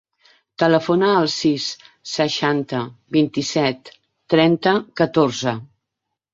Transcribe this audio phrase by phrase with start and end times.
[0.61, 1.67] Telefona al sis,
[2.13, 2.81] seixanta,
[3.19, 3.95] vint-i-set,
[4.35, 5.59] trenta, catorze.